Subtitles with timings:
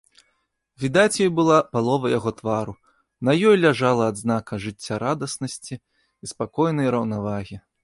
[0.83, 2.73] Відаць ёй была палова яго твару,
[3.29, 7.55] на ёй ляжала адзнака жыццярадаснасці і спакойнай раўнавагі.